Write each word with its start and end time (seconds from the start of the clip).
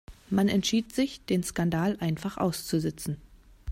Man 0.31 0.47
entschied 0.47 0.95
sich, 0.95 1.23
den 1.25 1.43
Skandal 1.43 1.95
einfach 1.99 2.37
auszusitzen. 2.39 3.17